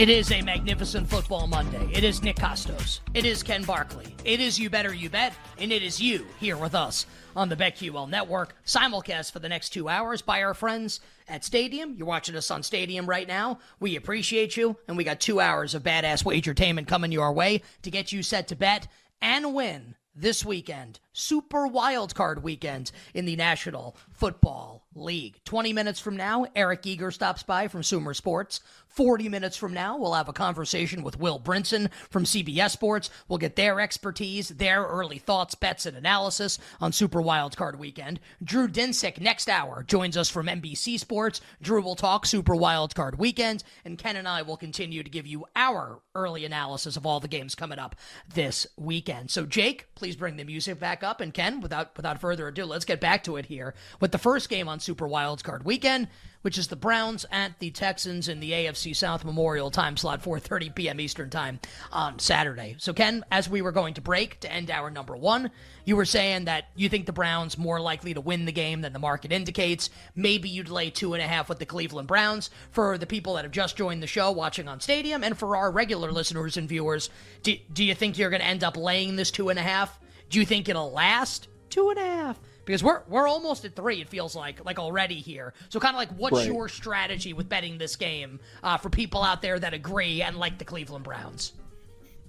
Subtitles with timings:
[0.00, 1.86] It is a magnificent football Monday.
[1.92, 3.00] It is Nick Kostos.
[3.12, 4.16] It is Ken Barkley.
[4.24, 5.34] It is You Better You Bet.
[5.58, 7.04] And it is you here with us
[7.36, 8.56] on the BetQL Network.
[8.64, 11.96] Simulcast for the next two hours by our friends at Stadium.
[11.98, 13.58] You're watching us on Stadium right now.
[13.78, 14.78] We appreciate you.
[14.88, 18.48] And we got two hours of badass wagertainment coming your way to get you set
[18.48, 18.88] to bet
[19.20, 20.98] and win this weekend.
[21.12, 25.40] Super wild card weekend in the National Football League.
[25.44, 28.60] 20 minutes from now, Eric Eager stops by from Sumer Sports.
[28.86, 33.08] 40 minutes from now, we'll have a conversation with Will Brinson from CBS Sports.
[33.28, 38.18] We'll get their expertise, their early thoughts, bets, and analysis on Super Wild Card Weekend.
[38.42, 41.40] Drew Dinsick next hour joins us from NBC Sports.
[41.62, 45.26] Drew will talk Super Wild Card Weekend, and Ken and I will continue to give
[45.26, 47.94] you our early analysis of all the games coming up
[48.34, 49.30] this weekend.
[49.30, 52.84] So, Jake, please bring the music back up, and Ken, without without further ado, let's
[52.84, 56.08] get back to it here with the first game on Super Wild Card Weekend
[56.42, 60.74] which is the Browns at the Texans in the AFC South Memorial time slot, 4:30
[60.74, 61.00] p.m.
[61.00, 61.60] Eastern time
[61.92, 62.76] on Saturday.
[62.78, 65.50] So, Ken, as we were going to break to end hour number one,
[65.84, 68.92] you were saying that you think the Browns more likely to win the game than
[68.92, 69.90] the market indicates.
[70.14, 72.50] Maybe you'd lay two and a half with the Cleveland Browns.
[72.70, 75.70] For the people that have just joined the show watching on Stadium, and for our
[75.70, 77.10] regular listeners and viewers,
[77.42, 79.98] do, do you think you're going to end up laying this two and a half?
[80.30, 82.40] Do you think it'll last two and a half?
[82.70, 84.00] because we're we're almost at three.
[84.00, 85.54] It feels like like already here.
[85.70, 86.46] So kind of like, what's right.
[86.46, 90.58] your strategy with betting this game uh, for people out there that agree and like
[90.58, 91.52] the Cleveland Browns?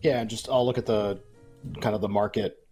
[0.02, 1.20] Yeah, just I'll look at the
[1.80, 2.66] kind of the market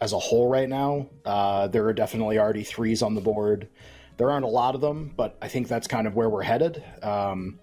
[0.00, 1.08] as a whole right now.
[1.24, 3.68] Uh, there are definitely already threes on the board.
[4.18, 6.82] There aren't a lot of them, but I think that's kind of where we're headed.
[7.02, 7.58] Um,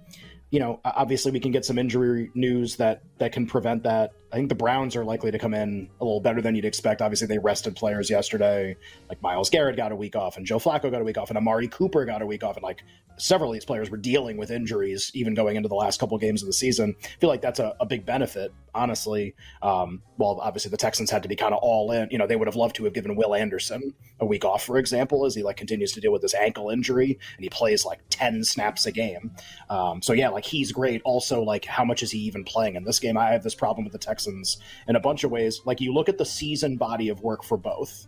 [0.49, 4.12] you know, obviously we can get some injury news that that can prevent that.
[4.31, 7.02] I think the Browns are likely to come in a little better than you'd expect.
[7.02, 8.76] Obviously, they rested players yesterday.
[9.08, 11.38] Like Myles Garrett got a week off, and Joe Flacco got a week off, and
[11.38, 12.84] Amari Cooper got a week off, and like
[13.18, 16.42] several of these players were dealing with injuries even going into the last couple games
[16.42, 16.96] of the season.
[17.03, 19.36] I feel like that's a, a big benefit, honestly.
[19.62, 22.09] Um, well, obviously the Texans had to be kind of all in.
[22.12, 24.78] You know, they would have loved to have given Will Anderson a week off, for
[24.78, 28.00] example, as he like continues to deal with this ankle injury and he plays like
[28.09, 29.32] ten snaps a game.
[29.70, 31.02] Um, so yeah, like he's great.
[31.06, 33.17] Also, like how much is he even playing in this game?
[33.17, 34.57] I have this problem with the Texans
[34.88, 35.61] in a bunch of ways.
[35.66, 38.07] Like you look at the season body of work for both,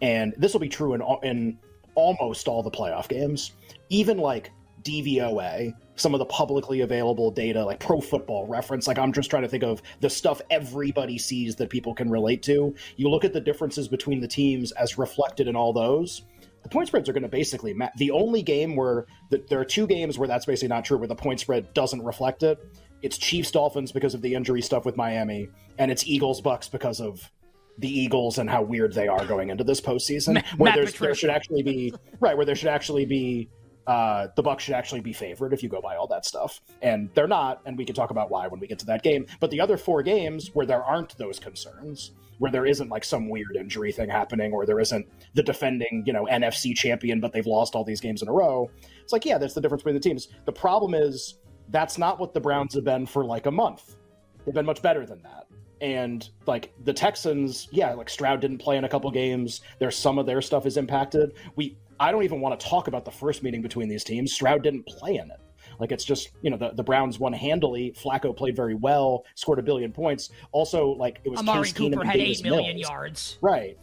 [0.00, 1.58] and this will be true in in
[1.94, 3.52] almost all the playoff games.
[3.88, 4.50] Even like
[4.82, 8.86] DVOA, some of the publicly available data, like Pro Football Reference.
[8.86, 12.42] Like I'm just trying to think of the stuff everybody sees that people can relate
[12.44, 12.74] to.
[12.96, 16.22] You look at the differences between the teams as reflected in all those.
[16.62, 17.92] The point spreads are going to basically match.
[17.96, 21.08] The only game where the, there are two games where that's basically not true, where
[21.08, 22.58] the point spread doesn't reflect it,
[23.02, 25.48] it's Chiefs Dolphins because of the injury stuff with Miami,
[25.78, 27.30] and it's Eagles Bucks because of
[27.78, 30.34] the Eagles and how weird they are going into this postseason.
[30.34, 33.48] Matt, where Matt there should actually be right, where there should actually be
[33.86, 37.10] uh, the Bucks should actually be favored if you go by all that stuff, and
[37.14, 37.60] they're not.
[37.66, 39.26] And we can talk about why when we get to that game.
[39.40, 43.28] But the other four games where there aren't those concerns, where there isn't like some
[43.28, 47.46] weird injury thing happening, or there isn't the defending you know NFC champion, but they've
[47.46, 48.70] lost all these games in a row.
[49.02, 50.28] It's like yeah, that's the difference between the teams.
[50.44, 51.38] The problem is
[51.72, 53.96] that's not what the Browns have been for like a month.
[54.44, 55.46] They've been much better than that.
[55.80, 59.62] And like the Texans, yeah, like Stroud didn't play in a couple games.
[59.80, 61.32] There's some of their stuff is impacted.
[61.56, 64.32] We I don't even want to talk about the first meeting between these teams.
[64.32, 65.40] Stroud didn't play in it.
[65.80, 67.94] Like it's just you know the, the Browns won handily.
[68.00, 70.30] Flacco played very well, scored a billion points.
[70.52, 72.88] Also, like it was Amari Case Cooper Keenum had eight million Mills.
[72.88, 73.38] yards.
[73.40, 73.76] Right.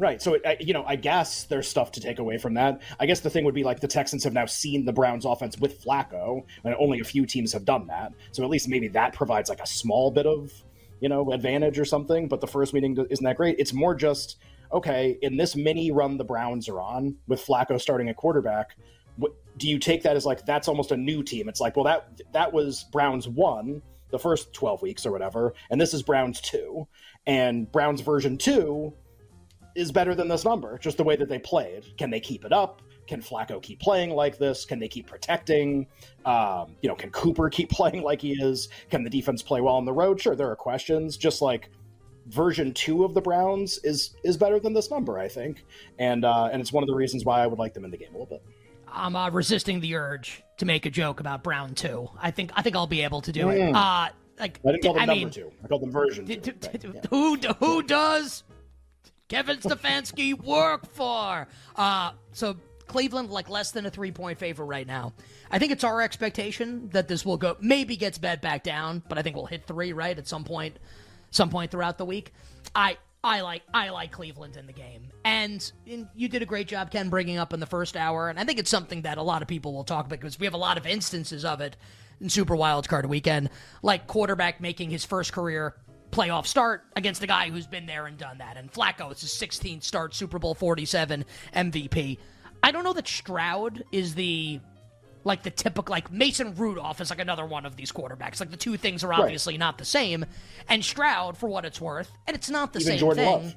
[0.00, 0.22] Right.
[0.22, 2.80] So, it, you know, I guess there's stuff to take away from that.
[2.98, 5.58] I guess the thing would be like the Texans have now seen the Browns offense
[5.58, 8.14] with Flacco, and only a few teams have done that.
[8.32, 10.50] So at least maybe that provides like a small bit of,
[11.00, 12.28] you know, advantage or something.
[12.28, 13.56] But the first meeting isn't that great.
[13.58, 14.38] It's more just,
[14.72, 18.76] okay, in this mini run the Browns are on with Flacco starting at quarterback,
[19.16, 21.46] what, do you take that as like that's almost a new team?
[21.46, 25.78] It's like, well, that that was Browns one the first 12 weeks or whatever, and
[25.78, 26.88] this is Browns two.
[27.26, 28.94] And Browns version two
[29.74, 31.84] is better than this number, just the way that they played.
[31.96, 32.82] Can they keep it up?
[33.06, 34.64] Can Flacco keep playing like this?
[34.64, 35.86] Can they keep protecting?
[36.24, 38.68] Um, you know, can Cooper keep playing like he is?
[38.90, 40.20] Can the defense play well on the road?
[40.20, 41.16] Sure, there are questions.
[41.16, 41.70] Just like
[42.28, 45.64] version two of the Browns is is better than this number, I think,
[45.98, 47.96] and uh, and it's one of the reasons why I would like them in the
[47.96, 48.42] game a little bit.
[48.92, 52.08] I'm uh, resisting the urge to make a joke about Brown two.
[52.20, 53.74] I think I think I'll be able to do it.
[53.74, 54.08] Uh,
[54.38, 55.50] like I didn't call them I number mean, two.
[55.64, 56.52] I called them version d- two.
[56.52, 57.00] d- Right, d- yeah.
[57.10, 58.44] Who who does
[59.30, 61.48] Kevin Stefanski work for?
[61.76, 62.56] Uh, so
[62.86, 65.14] Cleveland like less than a three point favor right now.
[65.50, 69.16] I think it's our expectation that this will go maybe gets bet back down, but
[69.16, 70.78] I think we'll hit three right at some point,
[71.30, 72.34] some point throughout the week.
[72.74, 72.98] I.
[73.22, 76.90] I like I like Cleveland in the game, and, and you did a great job,
[76.90, 78.30] Ken, bringing up in the first hour.
[78.30, 80.46] And I think it's something that a lot of people will talk about because we
[80.46, 81.76] have a lot of instances of it
[82.18, 83.50] in Super Wild Card Weekend,
[83.82, 85.74] like quarterback making his first career
[86.10, 88.56] playoff start against a guy who's been there and done that.
[88.56, 91.24] And Flacco, it's his 16th start, Super Bowl 47
[91.54, 92.18] MVP.
[92.62, 94.60] I don't know that Stroud is the
[95.24, 98.40] like the typical like Mason Rudolph is like another one of these quarterbacks.
[98.40, 100.24] Like the two things are obviously not the same.
[100.68, 103.32] And Stroud, for what it's worth, and it's not the Even same Jordan thing.
[103.32, 103.54] Love.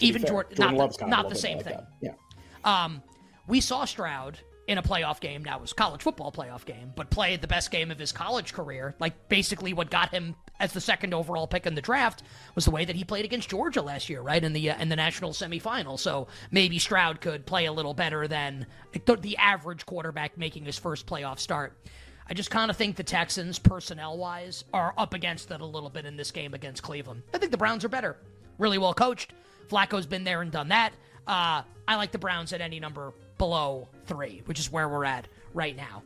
[0.00, 0.22] Even.
[0.22, 1.76] Jordan, Jordan not Love's the, kind of a not the same bit thing.
[2.02, 2.16] that.
[2.64, 2.84] Yeah.
[2.84, 3.02] Um,
[3.46, 5.42] we saw Stroud in a playoff game.
[5.42, 8.94] That was college football playoff game, but played the best game of his college career.
[9.00, 12.22] Like basically, what got him as the second overall pick in the draft
[12.54, 14.88] was the way that he played against Georgia last year, right in the uh, in
[14.88, 15.98] the national semifinal.
[15.98, 20.78] So maybe Stroud could play a little better than the, the average quarterback making his
[20.78, 21.76] first playoff start.
[22.28, 25.90] I just kind of think the Texans, personnel wise, are up against it a little
[25.90, 27.22] bit in this game against Cleveland.
[27.34, 28.16] I think the Browns are better,
[28.58, 29.32] really well coached.
[29.68, 30.92] Flacco's been there and done that.
[31.26, 35.28] Uh, I like the Browns at any number below three, which is where we're at
[35.54, 36.02] right now.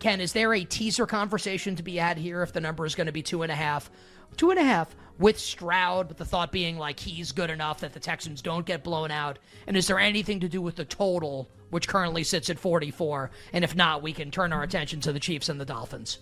[0.00, 3.06] Ken, is there a teaser conversation to be had here if the number is going
[3.06, 3.90] to be two and a half?
[4.36, 7.92] Two and a half with Stroud, with the thought being like he's good enough that
[7.92, 9.38] the Texans don't get blown out.
[9.66, 13.30] And is there anything to do with the total, which currently sits at 44?
[13.52, 16.18] And if not, we can turn our attention to the Chiefs and the Dolphins.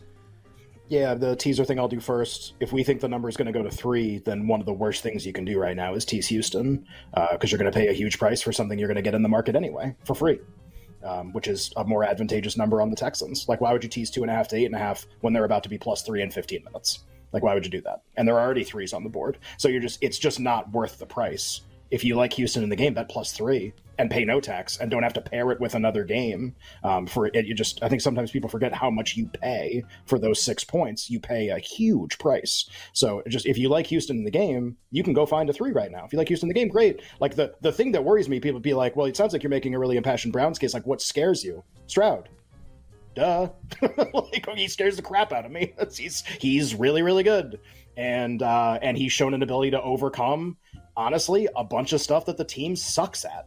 [0.89, 2.53] Yeah, the teaser thing I'll do first.
[2.61, 4.75] If we think the number is going to go to three, then one of the
[4.75, 7.77] worst things you can do right now is tease Houston uh, because you're going to
[7.77, 10.15] pay a huge price for something you're going to get in the market anyway for
[10.15, 10.39] free,
[11.04, 13.49] um, which is a more advantageous number on the Texans.
[13.49, 15.32] Like, why would you tease two and a half to eight and a half when
[15.32, 17.00] they're about to be plus three in 15 minutes?
[17.32, 18.02] Like, why would you do that?
[18.16, 20.99] And there are already threes on the board, so you're just it's just not worth
[20.99, 21.62] the price.
[21.93, 24.91] If you like Houston in the game, bet plus three and pay no tax and
[24.91, 26.55] don't have to pair it with another game.
[26.83, 30.19] Um, for it, you just I think sometimes people forget how much you pay for
[30.19, 31.11] those six points.
[31.11, 32.69] You pay a huge price.
[32.94, 35.73] So just if you like Houston in the game, you can go find a three
[35.73, 36.05] right now.
[36.06, 37.03] If you like Houston in the game, great.
[37.21, 39.50] Like the the thing that worries me, people be like, well, it sounds like you're
[39.50, 40.73] making a really impassioned Browns case.
[40.75, 41.62] Like, what scares you?
[41.87, 42.29] Stroud
[43.15, 43.49] duh.
[44.15, 45.75] like he scares the crap out of me.
[45.94, 47.61] he's he's really really good,
[47.97, 50.56] and uh, and he's shown an ability to overcome
[50.97, 53.47] honestly a bunch of stuff that the team sucks at.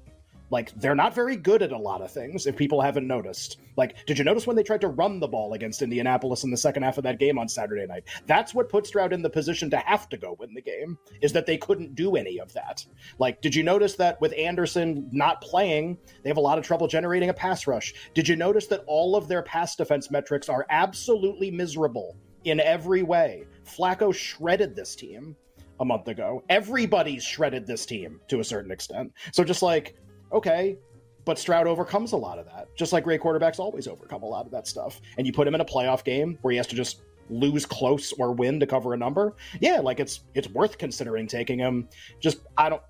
[0.51, 2.45] Like they're not very good at a lot of things.
[2.45, 5.53] If people haven't noticed, like, did you notice when they tried to run the ball
[5.53, 8.03] against Indianapolis in the second half of that game on Saturday night?
[8.27, 10.97] That's what put Stroud in the position to have to go win the game.
[11.21, 12.85] Is that they couldn't do any of that.
[13.17, 16.87] Like, did you notice that with Anderson not playing, they have a lot of trouble
[16.87, 17.93] generating a pass rush?
[18.13, 23.01] Did you notice that all of their pass defense metrics are absolutely miserable in every
[23.01, 23.45] way?
[23.65, 25.35] Flacco shredded this team
[25.79, 26.43] a month ago.
[26.49, 29.13] Everybody's shredded this team to a certain extent.
[29.31, 29.95] So just like,
[30.31, 30.77] okay,
[31.25, 32.67] but Stroud overcomes a lot of that.
[32.75, 35.01] Just like great quarterbacks always overcome a lot of that stuff.
[35.17, 38.13] And you put him in a playoff game where he has to just lose close
[38.13, 39.35] or win to cover a number.
[39.59, 41.89] Yeah, like it's it's worth considering taking him.
[42.19, 42.81] Just I don't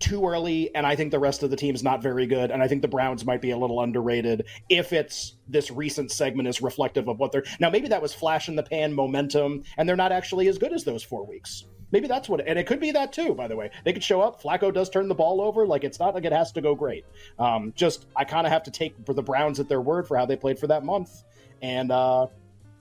[0.00, 2.50] too early, and I think the rest of the team's not very good.
[2.50, 6.48] And I think the Browns might be a little underrated if it's this recent segment
[6.48, 7.68] is reflective of what they're now.
[7.68, 10.84] Maybe that was flash in the pan momentum, and they're not actually as good as
[10.84, 11.66] those four weeks.
[11.92, 13.34] Maybe that's what, and it could be that too.
[13.34, 14.42] By the way, they could show up.
[14.42, 15.66] Flacco does turn the ball over.
[15.66, 17.04] Like it's not like it has to go great.
[17.38, 20.26] Um, just I kind of have to take the Browns at their word for how
[20.26, 21.24] they played for that month,
[21.62, 22.26] and uh,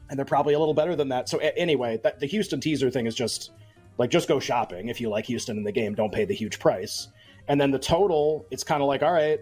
[0.10, 1.28] and they're probably a little better than that.
[1.28, 3.52] So a- anyway, that, the Houston teaser thing is just
[3.98, 5.96] like just go shopping if you like Houston in the game.
[5.96, 7.08] Don't pay the huge price.
[7.48, 9.40] And then the total, it's kind of like, all right,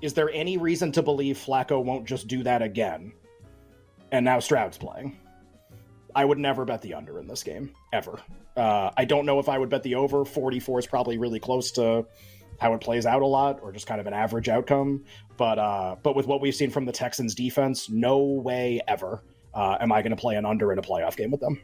[0.00, 3.12] is there any reason to believe Flacco won't just do that again?
[4.10, 5.18] And now Stroud's playing.
[6.14, 8.18] I would never bet the under in this game ever.
[8.56, 10.24] Uh, I don't know if I would bet the over.
[10.24, 12.06] 44 is probably really close to
[12.58, 15.04] how it plays out a lot, or just kind of an average outcome.
[15.36, 19.22] But uh, but with what we've seen from the Texans defense, no way ever
[19.54, 21.60] uh, am I going to play an under in a playoff game with them.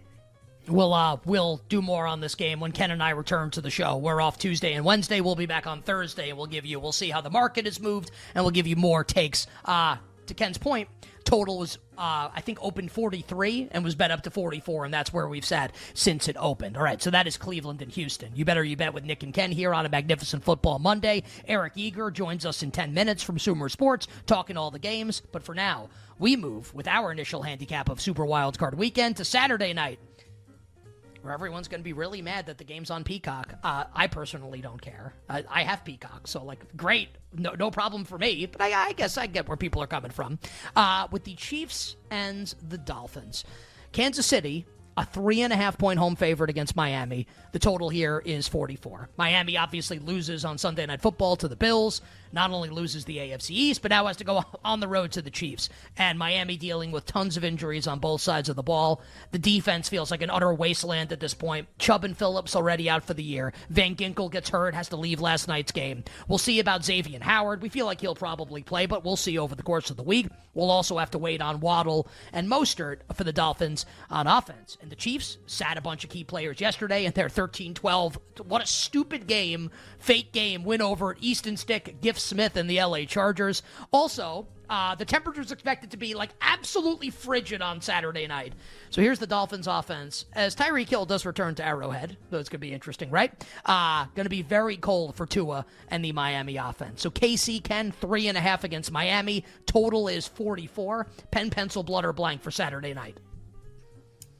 [0.67, 3.69] We'll uh we'll do more on this game when Ken and I return to the
[3.69, 3.99] show.
[3.99, 5.21] We're off Tuesday and Wednesday.
[5.21, 7.79] We'll be back on Thursday and we'll give you we'll see how the market has
[7.81, 9.47] moved and we'll give you more takes.
[9.67, 9.97] Uh
[10.27, 10.89] to Ken's point,
[11.25, 15.13] total was uh, I think opened 43 and was bet up to 44, and that's
[15.13, 16.77] where we've sat since it opened.
[16.77, 18.33] All right, so that is Cleveland and Houston.
[18.35, 21.23] You better you bet with Nick and Ken here on a magnificent football Monday.
[21.47, 25.23] Eric Eager joins us in 10 minutes from Sumer Sports, talking all the games.
[25.33, 29.73] But for now, we move with our initial handicap of Super Wildcard Weekend to Saturday
[29.73, 29.99] night
[31.25, 33.55] where everyone's going to be really mad that the game's on Peacock.
[33.63, 35.15] Uh, I personally don't care.
[35.29, 38.47] I, I, have Peacock, so like, great, no, no problem for me.
[38.47, 40.39] But I, I guess I get where people are coming from.
[40.77, 43.45] Uh, with the Chiefs and the Dolphins,
[43.93, 47.27] Kansas City a three and a half point home favorite against Miami.
[47.53, 49.11] The total here is 44.
[49.17, 52.01] Miami obviously loses on Sunday Night Football to the Bills
[52.35, 55.23] not only loses the AFC East, but now has to go on the road to
[55.23, 55.71] the Chiefs.
[55.97, 59.01] And Miami dealing with tons of injuries on both sides of the ball.
[59.31, 61.69] The defense feels like an utter wasteland at this point.
[61.79, 63.53] Chubb and Phillips already out for the year.
[63.71, 66.05] Van Ginkel gets hurt, has to leave last night's game.
[66.29, 67.63] We'll see about Xavier Howard.
[67.63, 70.27] We feel like he'll probably play, but we'll see over the course of the week.
[70.53, 74.77] We'll also have to wait on Waddle and Mostert for the Dolphins on offense.
[74.85, 78.19] And the Chiefs sat a bunch of key players yesterday, and they're 13 12.
[78.47, 83.07] What a stupid game, fake game, win over Easton Stick, Gift Smith and the LA
[83.07, 83.63] Chargers.
[83.95, 88.53] Also, uh, the temperature is expected to be like absolutely frigid on Saturday night.
[88.91, 90.27] So here's the Dolphins offense.
[90.35, 93.33] As Tyreek Hill does return to Arrowhead, though it's going to be interesting, right?
[93.65, 97.01] Uh, going to be very cold for Tua and the Miami offense.
[97.01, 99.47] So KC Ken, three and a half against Miami.
[99.65, 101.07] Total is 44.
[101.31, 103.17] Pen, pencil, blood, or blank for Saturday night.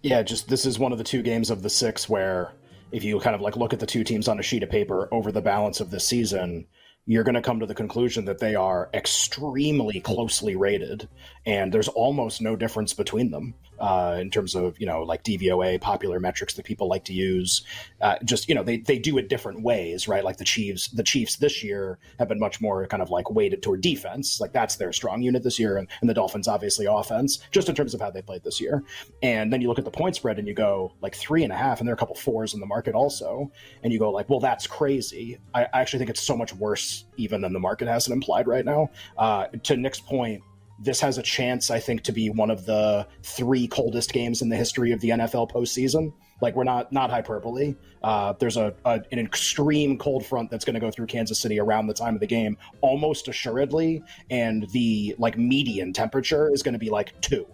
[0.05, 2.53] Yeah, just this is one of the two games of the six where
[2.93, 5.09] if you kind of like look at the two teams on a sheet of paper
[5.11, 6.67] over the balance of this season,
[7.07, 11.09] you're going to come to the conclusion that they are extremely closely rated
[11.47, 15.81] and there's almost no difference between them uh, in terms of you know like DVOA
[15.81, 17.65] popular metrics that people like to use.
[18.01, 20.25] Uh, just you know they they do it different ways, right?
[20.25, 23.63] Like the Chiefs, the Chiefs this year have been much more kind of like weighted
[23.63, 27.41] toward defense, like that's their strong unit this year, and, and the Dolphins obviously offense,
[27.51, 28.83] just in terms of how they played this year.
[29.23, 31.57] And then you look at the point spread and you go like three and a
[31.57, 33.51] half, and there are a couple fours in the market also,
[33.83, 35.39] and you go like, well, that's crazy.
[35.55, 38.47] I, I actually think it's so much worse even than the market has it implied
[38.47, 38.91] right now.
[39.19, 40.43] Uh, to Nick's point
[40.79, 44.49] this has a chance, I think, to be one of the three coldest games in
[44.49, 46.13] the history of the NFL postseason.
[46.41, 47.77] Like we're not not hyperbole.
[48.03, 51.61] Uh, there's a, a, an extreme cold front that's going to go through Kansas City
[51.61, 56.75] around the time of the game, almost assuredly, and the like median temperature is going
[56.75, 57.47] to be like two.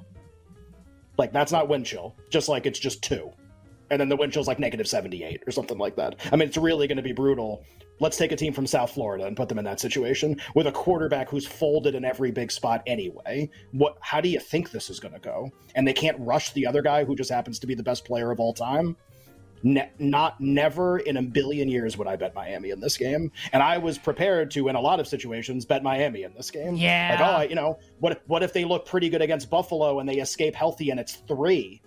[1.19, 3.31] Like that's not wind chill, just like it's just two,
[3.91, 6.17] and then the wind chill's like negative seventy eight or something like that.
[6.33, 7.65] I mean, it's really going to be brutal
[8.01, 10.73] let's take a team from South Florida and put them in that situation with a
[10.73, 13.49] quarterback who's folded in every big spot anyway.
[13.73, 15.51] What how do you think this is going to go?
[15.75, 18.31] And they can't rush the other guy who just happens to be the best player
[18.31, 18.97] of all time.
[19.63, 23.63] Ne- not never in a billion years would I bet Miami in this game, and
[23.63, 26.77] I was prepared to, in a lot of situations, bet Miami in this game.
[26.77, 30.01] Yeah, like oh, you know, what if, what if they look pretty good against Buffalo
[30.01, 31.83] and they escape healthy and it's three?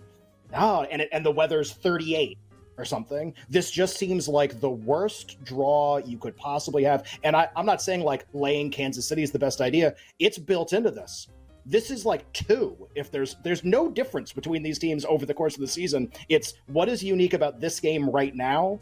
[0.56, 2.38] Oh, and it, and the weather's thirty eight
[2.76, 3.34] or something.
[3.48, 7.06] This just seems like the worst draw you could possibly have.
[7.22, 9.94] And I, am not saying like laying Kansas City is the best idea.
[10.18, 11.28] It's built into this.
[11.66, 12.76] This is like two.
[12.94, 16.12] If there's there's no difference between these teams over the course of the season.
[16.28, 18.80] It's what is unique about this game right now.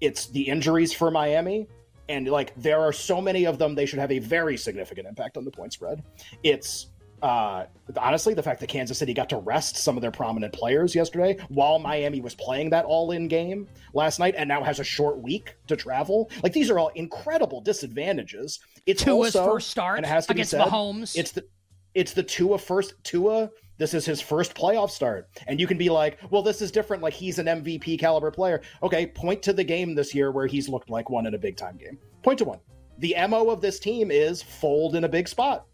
[0.00, 1.66] It's the injuries for Miami.
[2.08, 5.36] And like there are so many of them, they should have a very significant impact
[5.36, 6.02] on the point spread.
[6.42, 6.86] It's
[7.22, 10.94] uh, honestly, the fact that Kansas City got to rest some of their prominent players
[10.94, 14.84] yesterday while Miami was playing that all in game last night and now has a
[14.84, 16.30] short week to travel.
[16.42, 18.60] Like these are all incredible disadvantages.
[18.86, 21.16] It's Tua's also, first start and it has to against be said, Mahomes.
[21.16, 21.44] It's the
[21.94, 23.50] it's the Tua first Tua.
[23.78, 25.28] This is his first playoff start.
[25.46, 27.02] And you can be like, well, this is different.
[27.02, 28.60] Like he's an MVP caliber player.
[28.82, 31.56] Okay, point to the game this year where he's looked like one in a big
[31.56, 31.98] time game.
[32.22, 32.60] Point to one.
[32.98, 35.66] The MO of this team is fold in a big spot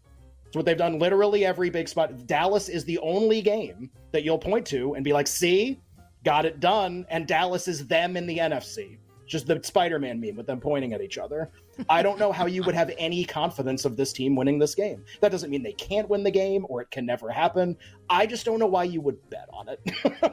[0.53, 2.25] what they've done literally every big spot.
[2.25, 5.79] Dallas is the only game that you'll point to and be like, see,
[6.23, 7.05] got it done.
[7.09, 8.97] And Dallas is them in the NFC
[9.27, 11.51] just the Spider-Man meme with them pointing at each other.
[11.89, 15.03] I don't know how you would have any confidence of this team winning this game.
[15.21, 17.77] That doesn't mean they can't win the game or it can never happen.
[18.09, 19.79] I just don't know why you would bet on it.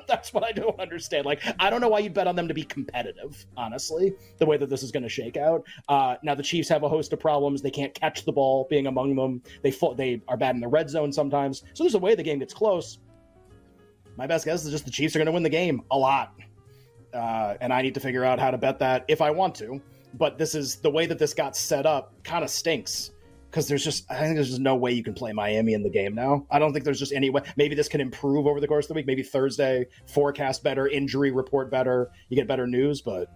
[0.08, 1.26] That's what I don't understand.
[1.26, 4.56] Like, I don't know why you'd bet on them to be competitive, honestly, the way
[4.56, 5.66] that this is going to shake out.
[5.88, 7.60] Uh, now, the Chiefs have a host of problems.
[7.60, 9.42] They can't catch the ball, being among them.
[9.62, 11.64] They, fo- they are bad in the red zone sometimes.
[11.74, 12.98] So there's a way the game gets close.
[14.16, 16.34] My best guess is just the Chiefs are going to win the game a lot
[17.14, 19.80] uh, and I need to figure out how to bet that if I want to.
[20.14, 23.10] But this is the way that this got set up, kind of stinks
[23.50, 25.90] because there's just I think there's just no way you can play Miami in the
[25.90, 26.46] game now.
[26.50, 27.42] I don't think there's just any way.
[27.56, 29.06] Maybe this can improve over the course of the week.
[29.06, 33.28] Maybe Thursday forecast better, injury report better, you get better news, but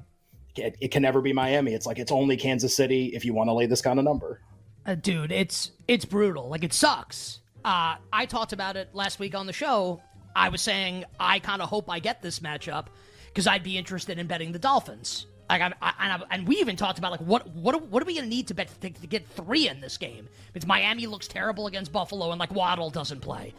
[0.57, 1.73] it, it can never be Miami.
[1.73, 4.41] It's like it's only Kansas City if you want to lay this kind of number.
[4.87, 6.49] Uh, dude, it's it's brutal.
[6.49, 10.01] Like it sucks uh, I talked about it last week on the show.
[10.35, 12.87] I was saying I kind of hope I get this matchup
[13.29, 15.27] because I'd be interested in betting the Dolphins.
[15.49, 18.25] Like I, I, and we even talked about like what what what are we going
[18.25, 20.29] to need to bet to, to, get three in this game?
[20.53, 23.55] Because Miami looks terrible against Buffalo and like Waddle doesn't play,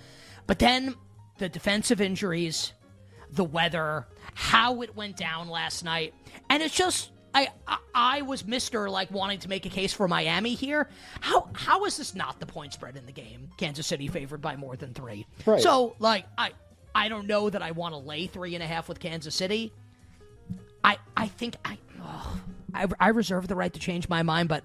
[0.46, 0.94] but then
[1.40, 2.74] the defensive injuries,
[3.32, 6.14] the weather, how it went down last night,
[6.50, 10.08] and it's just I, I, I was Mister like wanting to make a case for
[10.08, 10.90] Miami here.
[11.22, 13.50] How how is this not the point spread in the game?
[13.58, 15.26] Kansas City favored by more than three.
[15.46, 15.62] Right.
[15.62, 16.52] So like I
[16.94, 19.72] I don't know that I want to lay three and a half with Kansas City.
[20.84, 22.40] I I think I, oh,
[22.74, 24.64] I I reserve the right to change my mind, but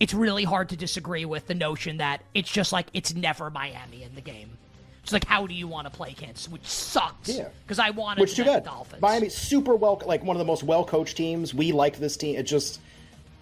[0.00, 4.02] it's really hard to disagree with the notion that it's just like it's never Miami
[4.02, 4.56] in the game.
[5.02, 7.28] It's like how do you want to play Kansas, which sucks.
[7.28, 8.64] Yeah, because I wanted which to too bad.
[8.64, 9.02] Dolphins.
[9.02, 11.54] Miami super well, like one of the most well coached teams.
[11.54, 12.36] We like this team.
[12.36, 12.80] It just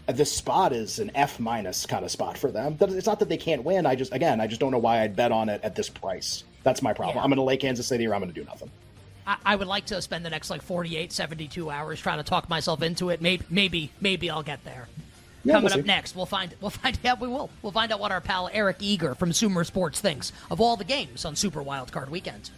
[0.07, 2.77] this spot is an F minus kind of spot for them.
[2.81, 3.87] It's not that they can't win.
[3.87, 6.45] I just again, I just don't know why I'd bet on it at this price.
[6.67, 7.19] That's my problem.
[7.19, 7.23] Yeah.
[7.23, 8.69] I'm going to lay Kansas City or I'm going to do nothing.
[9.45, 12.83] I, would like to spend the next like 48, 72 hours trying to talk myself
[12.83, 13.23] into it.
[13.23, 14.89] Maybe, maybe, maybe I'll get there.
[15.45, 18.01] Yeah, Coming we'll up next, we'll find we'll find out we will we'll find out
[18.01, 21.63] what our pal Eric Eager from Sumer Sports thinks of all the games on Super
[21.63, 22.51] Wild Card Weekend.